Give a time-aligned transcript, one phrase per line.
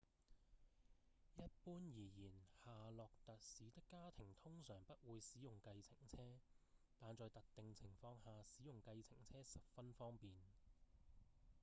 [1.35, 2.31] 一般而言
[2.65, 6.39] 夏洛特市的家庭通常不會使用計程車
[6.97, 10.33] 但在特定情況下使用計程車十分方便